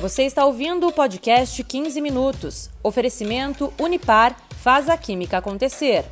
[0.00, 2.70] Você está ouvindo o podcast 15 Minutos.
[2.82, 6.06] Oferecimento Unipar faz a química acontecer.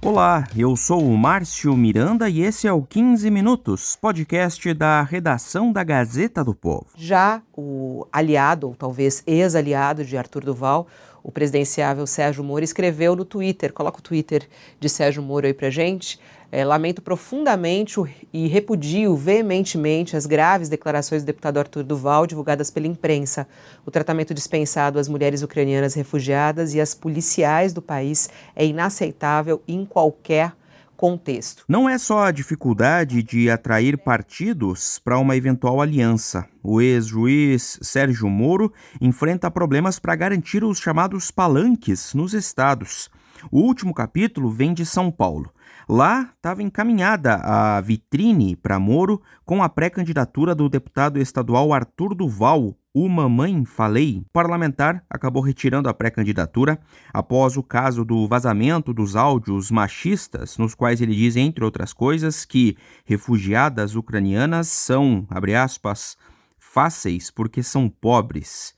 [0.00, 5.72] Olá, eu sou o Márcio Miranda e esse é o 15 Minutos, podcast da redação
[5.72, 6.86] da Gazeta do Povo.
[6.96, 10.86] Já o aliado, ou talvez ex-aliado de Arthur Duval,
[11.20, 14.48] o presidenciável Sérgio Moro, escreveu no Twitter, coloca o Twitter
[14.78, 18.00] de Sérgio Moro aí pra gente, é, lamento profundamente
[18.32, 23.46] e repudio veementemente as graves declarações do deputado Arthur Duval divulgadas pela imprensa.
[23.84, 29.84] O tratamento dispensado às mulheres ucranianas refugiadas e às policiais do país é inaceitável em
[29.84, 30.52] qualquer
[30.96, 31.64] contexto.
[31.68, 36.46] Não é só a dificuldade de atrair partidos para uma eventual aliança.
[36.62, 43.10] O ex-juiz Sérgio Moro enfrenta problemas para garantir os chamados palanques nos estados.
[43.50, 45.52] O último capítulo vem de São Paulo.
[45.88, 52.74] Lá estava encaminhada a vitrine para Moro com a pré-candidatura do deputado estadual Arthur Duval,
[52.94, 54.18] o Mamãe Falei.
[54.18, 56.78] O parlamentar acabou retirando a pré-candidatura
[57.12, 62.44] após o caso do vazamento dos áudios machistas, nos quais ele diz, entre outras coisas,
[62.46, 66.16] que refugiadas ucranianas são, abre aspas,
[66.58, 68.74] fáceis porque são pobres.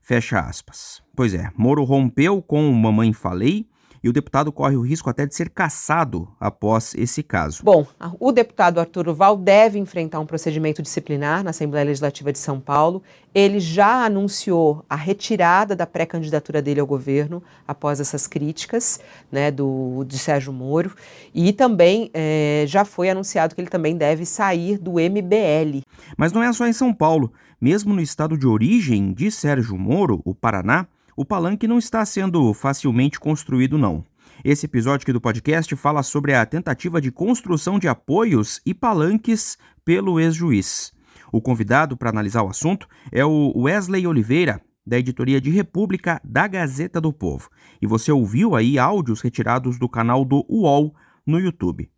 [0.00, 1.02] Fecha aspas.
[1.14, 3.68] Pois é, Moro rompeu com o Mamãe Falei
[4.08, 7.62] e o deputado corre o risco até de ser cassado após esse caso.
[7.62, 7.86] Bom,
[8.18, 13.02] o deputado Arthur Val deve enfrentar um procedimento disciplinar na Assembleia Legislativa de São Paulo.
[13.34, 18.98] Ele já anunciou a retirada da pré-candidatura dele ao governo após essas críticas
[19.30, 20.92] né, do, de Sérgio Moro.
[21.34, 25.82] E também é, já foi anunciado que ele também deve sair do MBL.
[26.16, 27.30] Mas não é só em São Paulo.
[27.60, 30.86] Mesmo no estado de origem de Sérgio Moro, o Paraná,
[31.18, 34.04] o palanque não está sendo facilmente construído, não.
[34.44, 39.58] Esse episódio aqui do podcast fala sobre a tentativa de construção de apoios e palanques
[39.84, 40.92] pelo ex-juiz.
[41.32, 46.46] O convidado para analisar o assunto é o Wesley Oliveira, da editoria de República da
[46.46, 47.50] Gazeta do Povo.
[47.82, 50.94] E você ouviu aí áudios retirados do canal do UOL
[51.26, 51.90] no YouTube.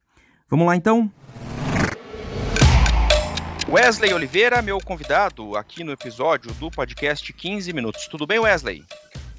[0.48, 1.12] Vamos lá então?
[3.68, 8.08] Wesley Oliveira, meu convidado aqui no episódio do podcast 15 Minutos.
[8.08, 8.82] Tudo bem, Wesley?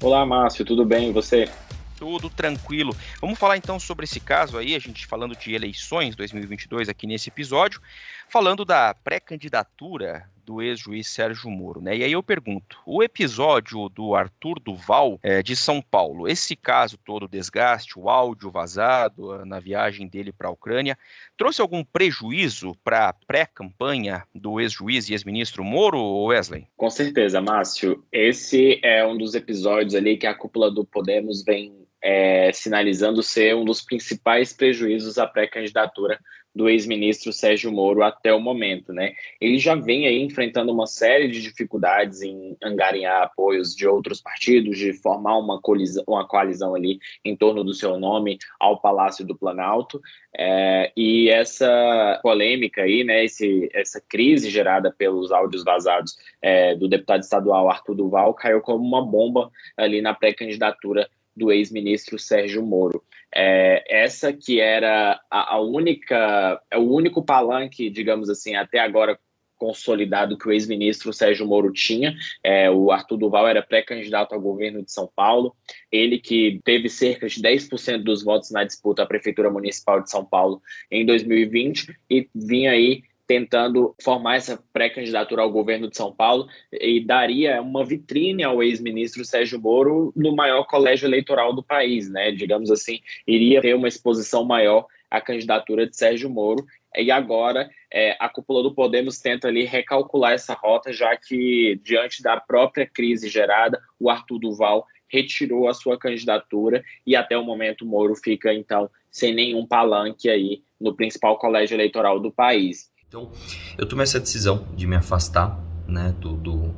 [0.02, 1.10] Olá, Márcio, tudo bem?
[1.10, 1.48] E você?
[1.96, 2.92] Tudo tranquilo.
[3.20, 7.28] Vamos falar então sobre esse caso aí, a gente falando de eleições 2022 aqui nesse
[7.28, 7.80] episódio,
[8.28, 11.96] falando da pré-candidatura do ex-juiz Sérgio Moro, né?
[11.96, 16.98] E aí eu pergunto, o episódio do Arthur Duval é, de São Paulo, esse caso
[17.04, 20.98] todo, o desgaste, o áudio vazado na viagem dele para a Ucrânia,
[21.36, 26.66] trouxe algum prejuízo para a pré-campanha do ex-juiz e ex-ministro Moro, Wesley?
[26.76, 28.04] Com certeza, Márcio.
[28.10, 33.54] Esse é um dos episódios ali que a cúpula do Podemos vem é, sinalizando ser
[33.54, 36.18] um dos principais prejuízos à pré-candidatura
[36.54, 39.14] do ex-ministro Sérgio Moro até o momento, né?
[39.40, 44.76] Ele já vem aí enfrentando uma série de dificuldades em angariar apoios de outros partidos,
[44.76, 49.36] de formar uma colisão, uma coalizão ali em torno do seu nome ao Palácio do
[49.36, 50.00] Planalto.
[50.36, 56.88] É, e essa polêmica aí, né, esse, essa crise gerada pelos áudios vazados é, do
[56.88, 63.02] deputado estadual Arthur Duval caiu como uma bomba ali na pré-candidatura do ex-ministro Sérgio Moro.
[63.34, 69.18] É, essa que era a, a única, é o único palanque, digamos assim, até agora
[69.62, 72.16] consolidado que o ex-ministro Sérgio Moro tinha.
[72.42, 75.54] É, o Arthur Duval era pré-candidato ao governo de São Paulo,
[75.90, 80.24] ele que teve cerca de 10% dos votos na disputa à Prefeitura Municipal de São
[80.24, 80.60] Paulo
[80.90, 87.02] em 2020 e vinha aí tentando formar essa pré-candidatura ao governo de São Paulo e
[87.02, 92.30] daria uma vitrine ao ex-ministro Sérgio Moro no maior colégio eleitoral do país, né?
[92.30, 96.62] Digamos assim, iria ter uma exposição maior à candidatura de Sérgio Moro.
[96.94, 102.22] E agora é, a cúpula do Podemos tenta ali recalcular essa rota, já que diante
[102.22, 107.86] da própria crise gerada, o Arthur Duval retirou a sua candidatura e até o momento
[107.86, 112.91] Moro fica então sem nenhum palanque aí no principal colégio eleitoral do país.
[113.12, 113.30] Então,
[113.76, 116.74] eu tomei essa decisão de me afastar, né, do, do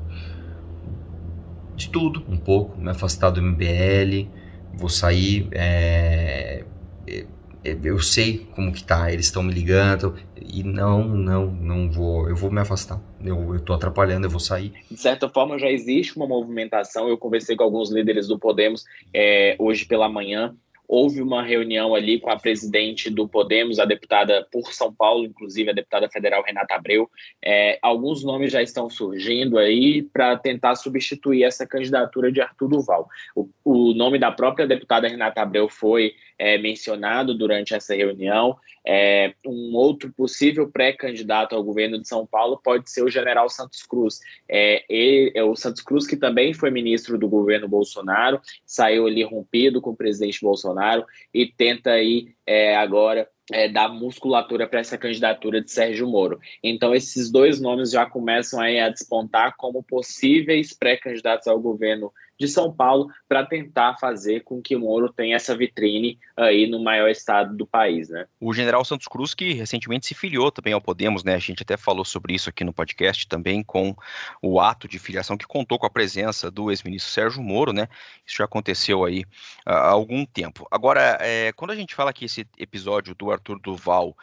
[1.76, 4.28] de tudo, um pouco, me afastar do MBL,
[4.72, 6.64] vou sair, é,
[7.84, 12.34] eu sei como que tá, eles estão me ligando e não, não, não vou, eu
[12.34, 13.00] vou me afastar.
[13.24, 14.72] Eu, tô atrapalhando, eu vou sair.
[14.90, 17.08] De certa forma, já existe uma movimentação.
[17.08, 18.84] Eu conversei com alguns líderes do Podemos
[19.14, 20.54] é, hoje pela manhã
[20.86, 25.70] Houve uma reunião ali com a presidente do Podemos, a deputada por São Paulo, inclusive
[25.70, 27.10] a deputada federal Renata Abreu.
[27.42, 33.08] É, alguns nomes já estão surgindo aí para tentar substituir essa candidatura de Arthur Duval.
[33.34, 38.56] O, o nome da própria deputada Renata Abreu foi é, mencionado durante essa reunião.
[38.86, 43.82] É, um outro possível pré-candidato ao governo de São Paulo pode ser o general Santos
[43.82, 44.20] Cruz.
[44.48, 49.22] É, ele, é o Santos Cruz, que também foi ministro do governo Bolsonaro, saiu ali
[49.22, 54.96] rompido com o presidente Bolsonaro e tenta aí é, agora é, dar musculatura para essa
[54.96, 56.40] candidatura de Sérgio Moro.
[56.62, 62.48] Então, esses dois nomes já começam aí a despontar como possíveis pré-candidatos ao governo de
[62.48, 67.08] São Paulo para tentar fazer com que o Moro tenha essa vitrine aí no maior
[67.08, 68.26] estado do país, né?
[68.40, 71.34] O general Santos Cruz, que recentemente se filiou também ao Podemos, né?
[71.34, 73.94] A gente até falou sobre isso aqui no podcast também, com
[74.42, 77.88] o ato de filiação que contou com a presença do ex-ministro Sérgio Moro, né?
[78.26, 79.24] Isso já aconteceu aí
[79.64, 80.66] há algum tempo.
[80.70, 84.16] Agora, é, quando a gente fala que esse episódio do Arthur Duval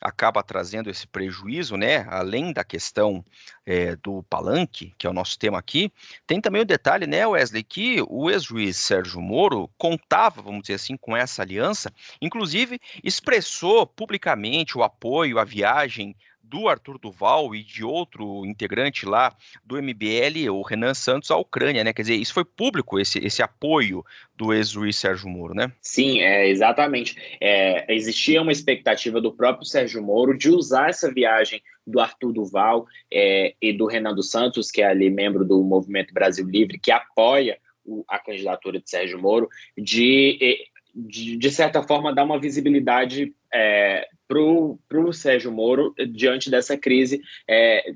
[0.00, 2.06] acaba trazendo esse prejuízo, né?
[2.08, 3.24] Além da questão
[3.66, 5.92] é, do palanque, que é o nosso tema aqui,
[6.26, 10.96] tem também o detalhe, né, Wesley, que o ex-juiz Sérgio Moro contava, vamos dizer assim,
[10.96, 16.16] com essa aliança, inclusive expressou publicamente o apoio à viagem
[16.48, 19.34] do Arthur Duval e de outro integrante lá
[19.64, 21.92] do MBL, o Renan Santos, à Ucrânia, né?
[21.92, 24.04] Quer dizer, isso foi público, esse, esse apoio
[24.36, 25.70] do ex-juiz Sérgio Moro, né?
[25.80, 27.16] Sim, é, exatamente.
[27.40, 32.86] É, existia uma expectativa do próprio Sérgio Moro de usar essa viagem do Arthur Duval
[33.12, 36.90] é, e do Renan dos Santos, que é ali membro do Movimento Brasil Livre, que
[36.90, 43.34] apoia o, a candidatura de Sérgio Moro, de, de, de certa forma, dar uma visibilidade
[43.52, 47.92] é, para o Sérgio Moro diante dessa crise é,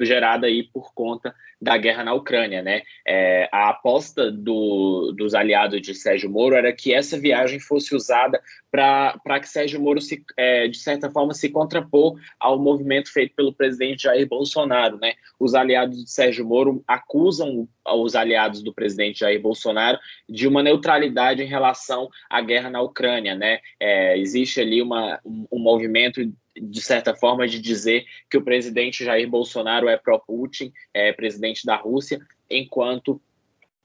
[0.00, 2.82] gerada aí por conta da guerra na Ucrânia, né?
[3.06, 8.40] É, a aposta do, dos aliados de Sérgio Moro era que essa viagem fosse usada
[8.70, 13.52] para que Sérgio Moro, se, é, de certa forma, se contrapor ao movimento feito pelo
[13.52, 15.14] presidente Jair Bolsonaro, né?
[15.38, 19.98] Os aliados de Sérgio Moro acusam os aliados do presidente Jair Bolsonaro
[20.28, 23.58] de uma neutralidade em relação à guerra na Ucrânia, né?
[23.78, 24.89] É, existe ali uma,
[25.24, 26.20] um, um movimento
[26.60, 31.76] de certa forma, de dizer que o presidente Jair Bolsonaro é pró-Putin, é presidente da
[31.76, 32.20] Rússia,
[32.50, 33.20] enquanto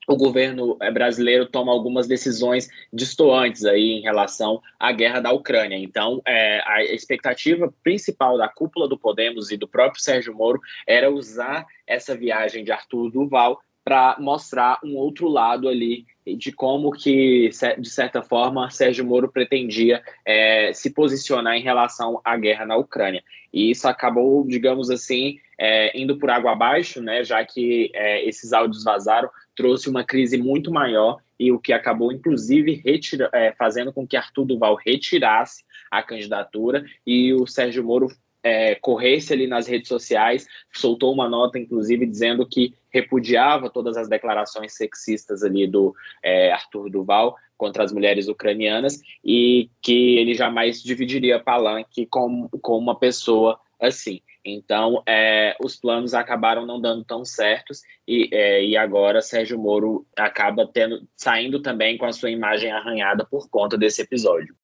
[0.08, 5.78] o governo é, brasileiro toma algumas decisões distoantes aí em relação à guerra da Ucrânia.
[5.78, 11.12] Então, é, a expectativa principal da cúpula do Podemos e do próprio Sérgio Moro era
[11.12, 17.52] usar essa viagem de Arthur Duval para mostrar um outro lado ali de como que,
[17.78, 23.24] de certa forma, Sérgio Moro pretendia é, se posicionar em relação à guerra na Ucrânia.
[23.54, 28.54] E isso acabou, digamos assim, é, indo por água abaixo, né, já que é, esses
[28.54, 33.94] áudios vazaram, trouxe uma crise muito maior e o que acabou, inclusive, retira, é, fazendo
[33.94, 38.08] com que Arthur Duval retirasse a candidatura e o Sérgio Moro
[38.46, 44.08] é, corresse ali nas redes sociais, soltou uma nota, inclusive, dizendo que repudiava todas as
[44.08, 45.94] declarações sexistas ali do
[46.24, 52.78] é, Arthur Duval contra as mulheres ucranianas e que ele jamais dividiria palanque com, com
[52.78, 54.22] uma pessoa assim.
[54.46, 60.06] Então, é, os planos acabaram não dando tão certos e, é, e agora Sérgio Moro
[60.16, 64.56] acaba tendo, saindo também com a sua imagem arranhada por conta desse episódio.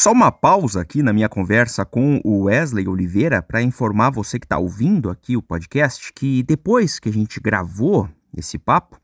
[0.00, 4.46] Só uma pausa aqui na minha conversa com o Wesley Oliveira para informar você que
[4.46, 8.98] está ouvindo aqui o podcast que depois que a gente gravou esse papo,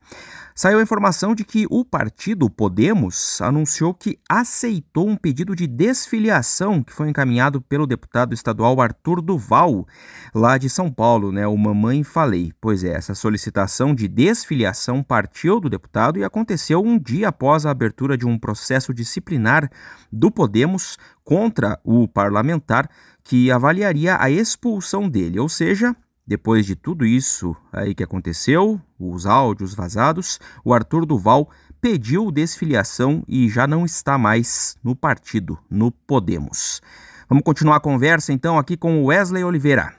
[0.53, 6.83] saiu a informação de que o partido Podemos anunciou que aceitou um pedido de desfiliação
[6.83, 9.85] que foi encaminhado pelo deputado estadual Arthur Duval,
[10.33, 11.47] lá de São Paulo, né?
[11.47, 12.53] O Mamãe Falei.
[12.61, 17.71] Pois é, essa solicitação de desfiliação partiu do deputado e aconteceu um dia após a
[17.71, 19.69] abertura de um processo disciplinar
[20.11, 22.89] do Podemos contra o parlamentar
[23.23, 29.25] que avaliaria a expulsão dele, ou seja, depois de tudo isso aí que aconteceu, os
[29.25, 31.49] áudios vazados, o Arthur Duval
[31.81, 36.81] pediu desfiliação e já não está mais no partido, no Podemos.
[37.29, 39.95] Vamos continuar a conversa então aqui com Wesley Oliveira.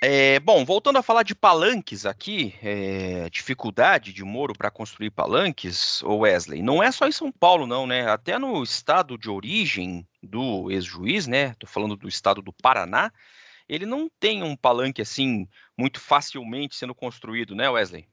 [0.00, 6.02] É, bom, voltando a falar de palanques aqui, é, dificuldade de Moro para construir palanques,
[6.04, 8.08] Wesley, não é só em São Paulo, não, né?
[8.08, 11.52] Até no estado de origem do ex-juiz, né?
[11.58, 13.10] Tô falando do estado do Paraná,
[13.68, 15.46] ele não tem um palanque assim
[15.76, 18.06] muito facilmente sendo construído, né, Wesley?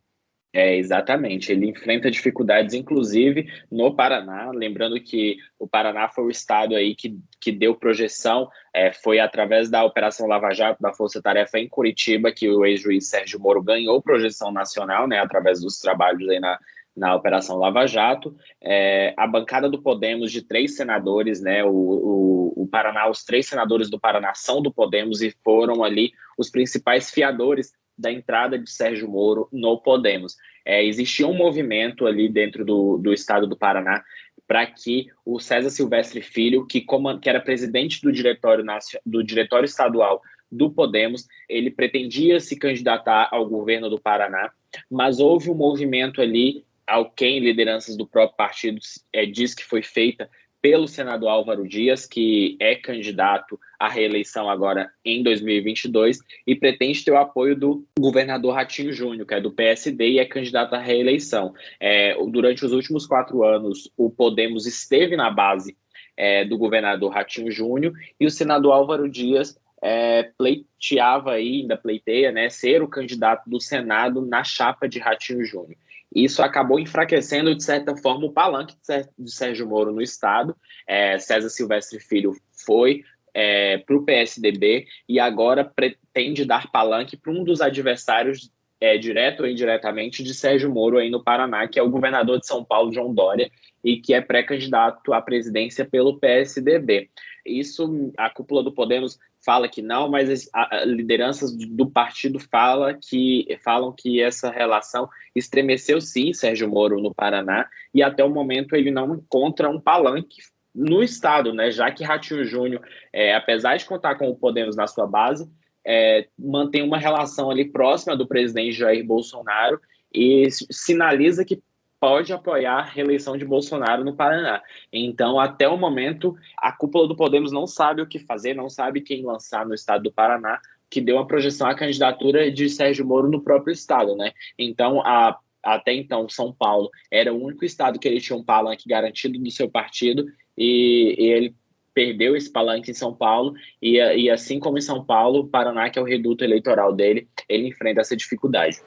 [0.55, 1.51] É, exatamente.
[1.51, 4.51] Ele enfrenta dificuldades, inclusive, no Paraná.
[4.51, 9.69] Lembrando que o Paraná foi o estado aí que, que deu projeção, é, foi através
[9.69, 14.01] da Operação Lava Jato, da Força Tarefa em Curitiba, que o ex-juiz Sérgio Moro ganhou
[14.01, 16.57] projeção nacional, né, através dos trabalhos aí na,
[16.95, 18.35] na Operação Lava Jato.
[18.61, 23.47] É, a bancada do Podemos, de três senadores, né, o, o, o Paraná, os três
[23.47, 28.69] senadores do Paraná são do Podemos e foram ali os principais fiadores da entrada de
[28.69, 30.35] Sérgio Moro no Podemos.
[30.65, 34.03] É, existia um movimento ali dentro do, do estado do Paraná
[34.47, 38.63] para que o César Silvestre Filho, que, como, que era presidente do diretório,
[39.05, 40.21] do diretório estadual
[40.51, 44.51] do Podemos, ele pretendia se candidatar ao governo do Paraná,
[44.89, 48.79] mas houve um movimento ali, ao quem lideranças do próprio partido
[49.11, 50.29] é, diz que foi feita
[50.65, 57.11] pelo senador Álvaro Dias, que é candidato à reeleição agora em 2022 e pretende ter
[57.11, 61.53] o apoio do governador Ratinho Júnior, que é do PSD e é candidato à reeleição.
[61.79, 65.77] É, durante os últimos quatro anos, o Podemos esteve na base
[66.17, 72.31] é, do governador Ratinho Júnior e o senador Álvaro Dias é, pleiteava aí, ainda pleiteia,
[72.31, 75.77] né, ser o candidato do Senado na chapa de Ratinho Júnior.
[76.15, 78.77] Isso acabou enfraquecendo, de certa forma, o palanque
[79.19, 80.55] de Sérgio Moro no Estado.
[80.87, 82.33] É, César Silvestre Filho
[82.65, 83.03] foi
[83.33, 89.41] é, para o PSDB e agora pretende dar palanque para um dos adversários, é, direto
[89.41, 92.93] ou indiretamente, de Sérgio Moro aí no Paraná, que é o governador de São Paulo,
[92.93, 93.51] João Dória,
[93.83, 97.09] e que é pré-candidato à presidência pelo PSDB.
[97.45, 103.47] Isso, a cúpula do Podemos fala que não, mas as, lideranças do partido fala que,
[103.63, 108.89] falam que essa relação estremeceu sim Sérgio Moro no Paraná e até o momento ele
[108.89, 110.41] não encontra um palanque
[110.73, 111.71] no estado, né?
[111.71, 112.81] Já que Ratinho Júnior,
[113.13, 115.49] é, apesar de contar com o Podemos na sua base,
[115.85, 119.79] é, mantém uma relação ali próxima do presidente Jair Bolsonaro
[120.13, 121.61] e sinaliza que
[122.05, 124.61] pode apoiar a reeleição de Bolsonaro no Paraná.
[124.93, 129.01] Então, até o momento, a cúpula do Podemos não sabe o que fazer, não sabe
[129.01, 133.27] quem lançar no estado do Paraná, que deu uma projeção à candidatura de Sérgio Moro
[133.27, 134.33] no próprio estado, né?
[134.55, 138.87] Então, a, até então, São Paulo era o único estado que ele tinha um palanque
[138.87, 141.55] garantido do seu partido e, e ele
[141.91, 145.97] perdeu esse palanque em São Paulo e, e assim como em São Paulo, Paraná, que
[145.97, 148.79] é o reduto eleitoral dele, ele enfrenta essa dificuldade.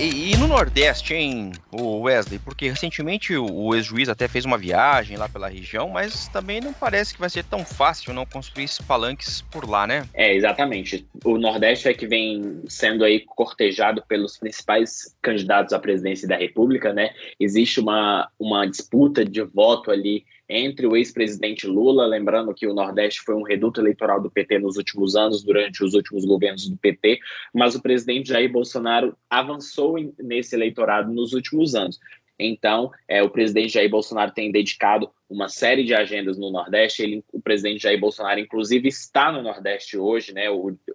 [0.00, 2.38] E, e, no Nordeste, hein, o Wesley?
[2.38, 6.72] Porque recentemente o, o ex-juiz até fez uma viagem lá pela região, mas também não
[6.72, 10.06] parece que vai ser tão fácil não construir esses palanques por lá, né?
[10.14, 11.04] É, exatamente.
[11.24, 16.92] O Nordeste é que vem sendo aí cortejado pelos principais candidatos à presidência da República,
[16.92, 17.10] né?
[17.40, 23.20] Existe uma, uma disputa de voto ali entre o ex-presidente Lula, lembrando que o Nordeste
[23.20, 27.18] foi um reduto eleitoral do PT nos últimos anos, durante os últimos governos do PT,
[27.54, 31.98] mas o presidente Jair Bolsonaro avançou nesse eleitorado nos últimos anos.
[32.38, 37.02] Então, é, o presidente Jair Bolsonaro tem dedicado uma série de agendas no Nordeste.
[37.02, 40.44] Ele, o presidente Jair Bolsonaro, inclusive, está no Nordeste hoje, né?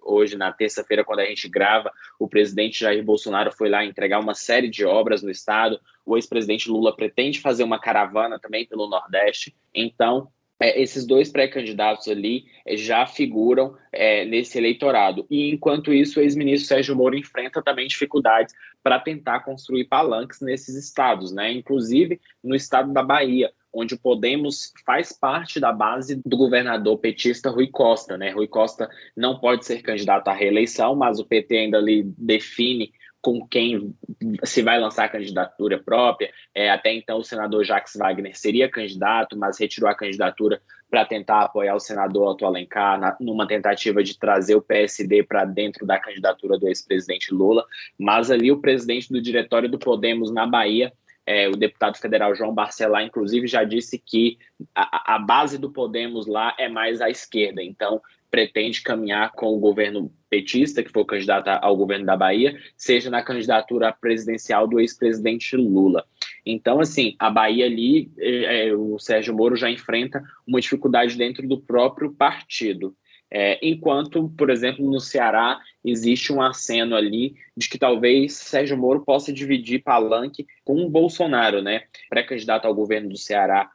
[0.02, 4.34] Hoje, na terça-feira, quando a gente grava, o presidente Jair Bolsonaro foi lá entregar uma
[4.34, 5.78] série de obras no estado.
[6.04, 9.54] O ex-presidente Lula pretende fazer uma caravana também pelo Nordeste.
[9.74, 10.28] Então,
[10.60, 15.26] é, esses dois pré-candidatos ali é, já figuram é, nesse eleitorado.
[15.30, 20.76] E enquanto isso, o ex-ministro Sérgio Moro enfrenta também dificuldades para tentar construir palanques nesses
[20.76, 21.52] estados, né?
[21.52, 27.50] Inclusive no estado da Bahia, onde o Podemos faz parte da base do governador petista
[27.50, 28.30] Rui Costa, né?
[28.30, 32.92] Rui Costa não pode ser candidato à reeleição, mas o PT ainda ali define
[33.24, 33.96] com quem
[34.44, 36.30] se vai lançar a candidatura própria.
[36.54, 41.40] É, até então, o senador Jacques Wagner seria candidato, mas retirou a candidatura para tentar
[41.40, 45.98] apoiar o senador Otto Alencar na, numa tentativa de trazer o PSD para dentro da
[45.98, 47.64] candidatura do ex-presidente Lula.
[47.98, 50.92] Mas ali o presidente do diretório do Podemos na Bahia
[51.26, 54.38] é, o deputado federal João Barcelar, inclusive, já disse que
[54.74, 57.62] a, a, base do Podemos lá é mais à esquerda.
[57.62, 58.00] Então,
[58.30, 63.22] pretende caminhar com o governo petista, que foi candidato ao governo da Bahia, seja na
[63.22, 66.04] candidatura presidencial do ex-presidente Lula.
[66.44, 71.46] Então, assim, a Bahia ali, é, é, o Sérgio Moro já enfrenta uma dificuldade dentro
[71.46, 72.94] do próprio partido.
[73.36, 79.04] É, enquanto, por exemplo, no Ceará existe um aceno ali de que talvez Sérgio Moro
[79.04, 81.82] possa dividir palanque com o Bolsonaro, né?
[82.08, 83.68] Pré-candidato ao governo do Ceará,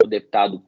[0.00, 0.62] o deputado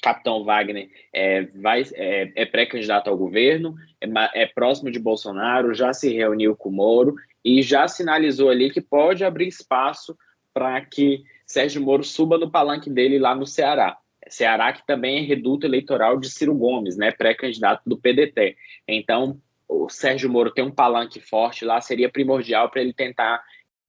[0.00, 1.48] Capitão Wagner é,
[1.94, 6.72] é, é pré-candidato ao governo, é, é, próximo de Bolsonaro, já se reuniu com o
[6.72, 10.16] Moro e já sinalizou ali que pode abrir espaço
[10.54, 13.98] para que Sérgio Moro suba no palanque dele lá no Ceará.
[14.32, 18.56] Ceará que também é reduto eleitoral de Ciro Gomes, né, pré-candidato do PDT.
[18.88, 23.42] Então, o Sérgio Moro tem um palanque forte lá, seria primordial para ele tentar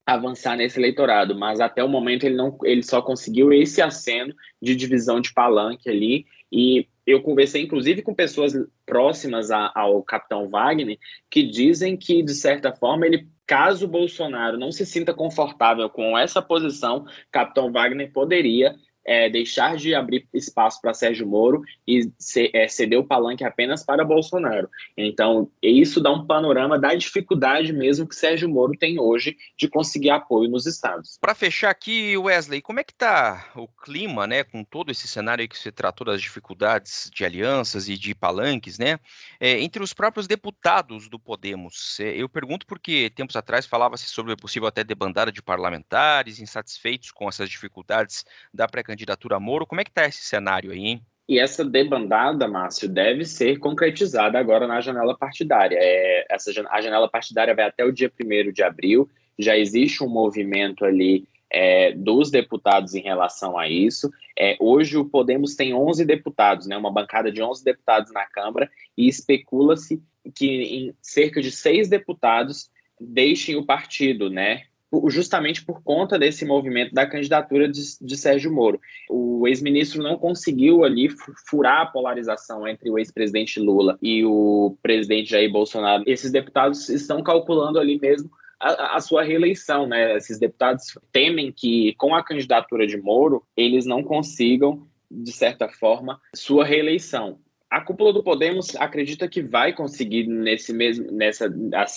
[0.06, 4.76] avançar nesse eleitorado, mas até o momento ele não ele só conseguiu esse aceno de
[4.76, 8.54] divisão de palanque ali e eu conversei inclusive com pessoas
[8.86, 14.74] próximas a, ao capitão Wagner que dizem que de certa forma ele caso Bolsonaro não
[14.74, 20.94] se sinta confortável com essa posição, capitão Wagner poderia é, deixar de abrir espaço para
[20.94, 22.10] Sérgio Moro e
[22.54, 24.70] é, ceder o palanque apenas para Bolsonaro.
[24.98, 30.12] Então, isso dá um panorama da dificuldade mesmo que Sérgio Moro tem hoje de conseguir
[30.12, 31.18] apoio nos estados.
[31.20, 35.48] Para fechar aqui, Wesley, como é que está o clima, né, com todo esse cenário
[35.48, 39.00] que você tratou das dificuldades de alianças e de palanques, né,
[39.40, 42.00] é, entre os próprios deputados do Podemos?
[42.00, 47.28] É, eu pergunto porque tempos atrás falava-se sobre possível até debandada de parlamentares insatisfeitos com
[47.28, 49.66] essas dificuldades da pré candidatura Moro.
[49.66, 51.02] Como é que está esse cenário aí, hein?
[51.28, 55.78] E essa debandada, Márcio, deve ser concretizada agora na janela partidária.
[55.80, 59.10] É, essa, a janela partidária vai até o dia 1 de abril.
[59.40, 64.12] Já existe um movimento ali é, dos deputados em relação a isso.
[64.38, 68.70] É, hoje o Podemos tem 11 deputados, né, uma bancada de 11 deputados na Câmara,
[68.98, 70.02] e especula-se
[70.36, 72.70] que cerca de seis deputados
[73.00, 74.64] deixem o partido, né?
[75.10, 78.80] Justamente por conta desse movimento da candidatura de, de Sérgio Moro.
[79.10, 81.10] O ex-ministro não conseguiu ali
[81.48, 86.04] furar a polarização entre o ex-presidente Lula e o presidente Jair Bolsonaro.
[86.06, 90.16] Esses deputados estão calculando ali mesmo a, a, sua reeleição, né?
[90.16, 96.20] Esses deputados temem que com a candidatura de Moro eles não consigam de certa forma
[96.36, 97.40] sua reeleição.
[97.74, 101.51] A cúpula do Podemos acredita que vai conseguir nesse mesmo, nessa,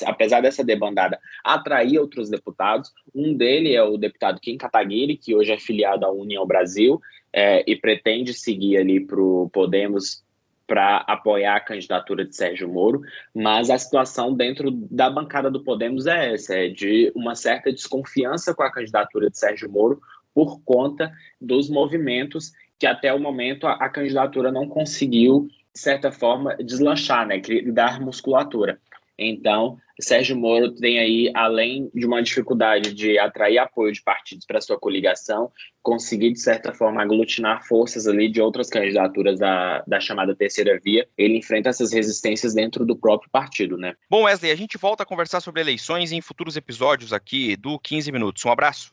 [0.06, 2.90] apesar dessa debandada, atrair outros deputados.
[3.14, 6.98] Um dele é o deputado Kim Kataguiri, que hoje é filiado à União Brasil
[7.30, 10.24] é, e pretende seguir ali para o Podemos
[10.66, 13.02] para apoiar a candidatura de Sérgio Moro,
[13.34, 18.54] mas a situação dentro da bancada do Podemos é essa, é de uma certa desconfiança
[18.54, 20.00] com a candidatura de Sérgio Moro
[20.34, 26.10] por conta dos movimentos que até o momento a, a candidatura não conseguiu de certa
[26.10, 27.38] forma, deslanchar, né?
[27.66, 28.80] Dar musculatura.
[29.18, 34.60] Então, Sérgio Moro tem aí, além de uma dificuldade de atrair apoio de partidos para
[34.60, 35.50] sua coligação,
[35.82, 41.06] conseguir, de certa forma, aglutinar forças ali de outras candidaturas da, da chamada terceira via.
[41.16, 43.94] Ele enfrenta essas resistências dentro do próprio partido, né?
[44.08, 48.10] Bom, Wesley, a gente volta a conversar sobre eleições em futuros episódios aqui do 15
[48.10, 48.42] Minutos.
[48.46, 48.92] Um abraço.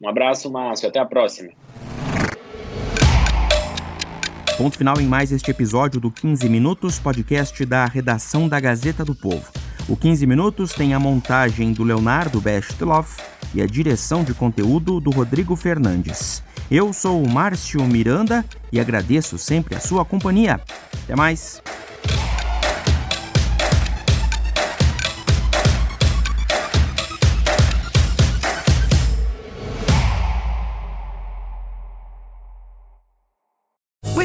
[0.00, 0.88] Um abraço, Márcio.
[0.88, 1.52] Até a próxima.
[4.58, 9.14] Ponto final em mais este episódio do 15 Minutos, podcast da redação da Gazeta do
[9.14, 9.46] Povo.
[9.88, 13.22] O 15 Minutos tem a montagem do Leonardo Bestloff
[13.54, 16.42] e a direção de conteúdo do Rodrigo Fernandes.
[16.68, 20.60] Eu sou o Márcio Miranda e agradeço sempre a sua companhia.
[21.04, 21.62] Até mais!